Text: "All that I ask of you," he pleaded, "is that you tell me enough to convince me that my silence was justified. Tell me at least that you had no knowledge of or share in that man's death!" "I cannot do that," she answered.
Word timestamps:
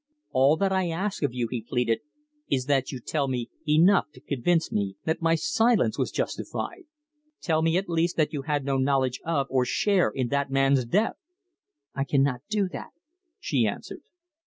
"All 0.31 0.57
that 0.57 0.71
I 0.71 0.89
ask 0.89 1.21
of 1.21 1.31
you," 1.35 1.47
he 1.51 1.61
pleaded, 1.61 1.99
"is 2.49 2.65
that 2.65 2.91
you 2.91 2.99
tell 2.99 3.27
me 3.27 3.51
enough 3.69 4.07
to 4.15 4.19
convince 4.19 4.71
me 4.71 4.95
that 5.05 5.21
my 5.21 5.35
silence 5.35 5.95
was 5.99 6.09
justified. 6.11 6.85
Tell 7.39 7.61
me 7.61 7.77
at 7.77 7.87
least 7.87 8.17
that 8.17 8.33
you 8.33 8.41
had 8.41 8.65
no 8.65 8.77
knowledge 8.77 9.19
of 9.23 9.45
or 9.51 9.63
share 9.63 10.09
in 10.09 10.29
that 10.29 10.49
man's 10.49 10.85
death!" 10.85 11.17
"I 11.93 12.03
cannot 12.03 12.41
do 12.49 12.67
that," 12.69 12.93
she 13.39 13.67
answered. 13.67 14.01